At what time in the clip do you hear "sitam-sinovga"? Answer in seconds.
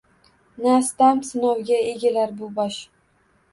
0.87-1.79